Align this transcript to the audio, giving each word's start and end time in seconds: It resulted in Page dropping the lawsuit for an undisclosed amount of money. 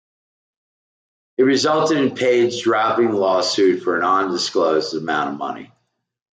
It 1.37 1.43
resulted 1.43 1.99
in 1.99 2.15
Page 2.15 2.63
dropping 2.63 3.11
the 3.11 3.17
lawsuit 3.17 3.83
for 3.83 3.99
an 3.99 4.03
undisclosed 4.03 4.95
amount 4.95 5.29
of 5.33 5.37
money. 5.37 5.71